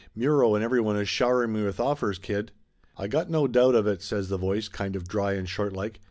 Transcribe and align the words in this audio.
Mtiro 0.17 0.55
and 0.55 0.63
everyone 0.63 0.97
is 0.97 1.07
showering 1.07 1.53
me 1.53 1.61
with 1.63 1.79
offers, 1.79 2.17
kid!" 2.17 2.51
"1 2.95 3.07
got 3.09 3.29
no 3.29 3.45
doubt 3.47 3.75
of 3.75 3.85
it," 3.85 4.01
says 4.01 4.29
the 4.29 4.37
voice, 4.37 4.67
kind 4.67 4.95
of 4.95 5.07
dry 5.07 5.33
and 5.33 5.47
shortlike. 5.47 5.99